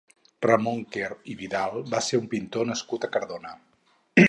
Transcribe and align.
Ramon 0.45 0.79
Quer 0.95 1.09
i 1.33 1.35
Vidal 1.41 1.77
va 1.93 2.01
ser 2.07 2.21
un 2.23 2.27
pintor 2.33 2.69
nascut 2.73 3.09
a 3.09 3.13
Cardona. 3.19 3.57